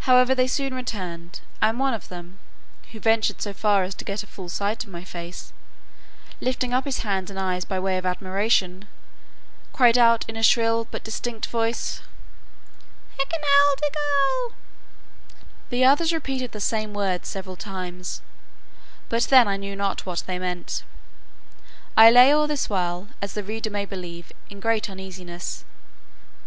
[0.00, 2.38] However, they soon returned, and one of them,
[2.92, 5.50] who ventured so far as to get a full sight of my face,
[6.42, 8.86] lifting up his hands and eyes by way of admiration,
[9.72, 12.02] cried out in a shrill but distinct voice,
[13.18, 14.52] Hekinah degul:
[15.70, 18.20] the others repeated the same words several times,
[19.08, 20.84] but then I knew not what they meant.
[21.96, 25.64] I lay all this while, as the reader may believe, in great uneasiness.